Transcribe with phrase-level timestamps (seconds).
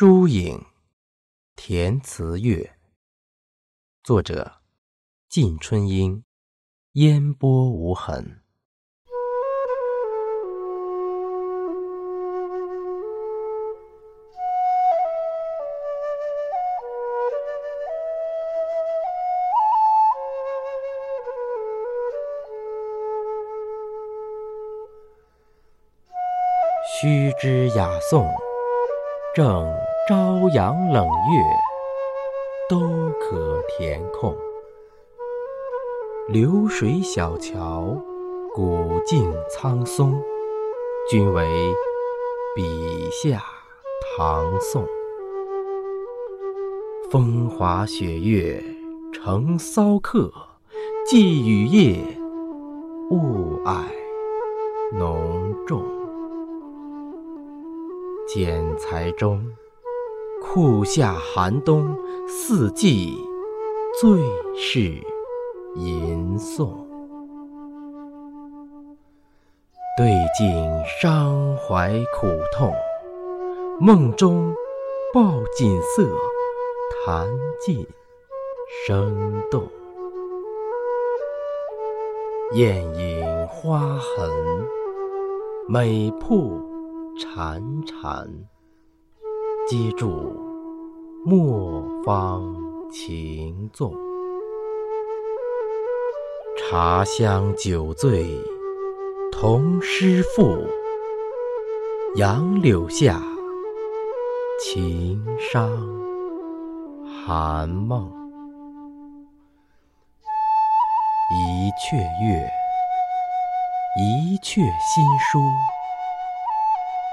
[0.00, 0.64] 疏影，
[1.56, 2.78] 填词月。
[4.04, 4.62] 作者：
[5.28, 6.22] 晋春英。
[6.92, 8.44] 烟波无痕。
[26.86, 28.47] 须知雅颂。
[29.38, 29.72] 正
[30.08, 31.40] 朝阳冷月，
[32.68, 32.80] 都
[33.20, 34.36] 可填空。
[36.26, 37.96] 流水小桥，
[38.52, 40.20] 古径苍松，
[41.08, 41.46] 均为
[42.56, 43.40] 笔下
[44.16, 44.84] 唐宋。
[47.08, 48.60] 风华雪月
[49.12, 50.32] 成骚客，
[51.06, 51.96] 寄雨夜，
[53.12, 53.84] 雾霭
[54.98, 55.97] 浓重。
[58.28, 59.42] 剪裁中，
[60.42, 61.96] 酷夏寒冬，
[62.28, 63.16] 四季
[63.98, 64.20] 最
[64.54, 64.80] 是
[65.76, 66.68] 吟诵。
[69.96, 72.70] 对镜伤怀苦痛，
[73.80, 74.54] 梦中
[75.14, 76.06] 抱锦瑟，
[77.06, 77.26] 弹
[77.58, 77.86] 尽
[78.86, 79.66] 生动。
[82.52, 84.30] 艳影花痕，
[85.66, 86.67] 美瀑。
[87.18, 88.28] 潺潺，
[89.68, 90.32] 接住
[91.26, 92.54] 莫方
[92.92, 93.92] 情纵。
[96.56, 98.24] 茶香酒醉
[99.32, 100.64] 同诗赋，
[102.14, 103.20] 杨柳下，
[104.62, 105.68] 情伤
[107.26, 108.08] 寒梦。
[111.30, 112.48] 一阙月，
[114.00, 115.40] 一阙新书。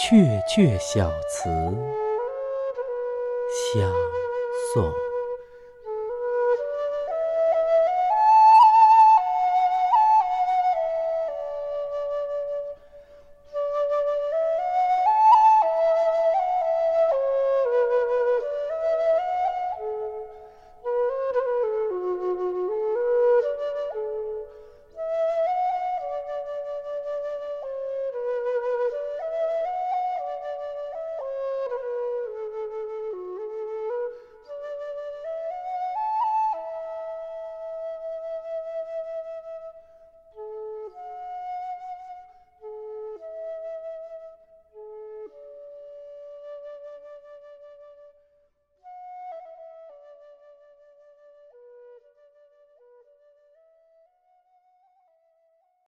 [0.00, 1.50] 鹊鹊小词
[3.74, 3.92] 相
[4.72, 5.07] 送。